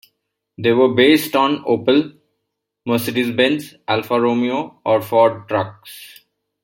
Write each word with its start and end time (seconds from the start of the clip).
They 0.57 0.71
were 0.73 0.95
based 0.95 1.35
on 1.35 1.63
Opel, 1.63 2.17
Mercedes-Benz, 2.87 3.75
Alfa-Romeo 3.87 4.81
or 4.83 4.99
Ford 4.99 5.47
trucks. 5.47 6.21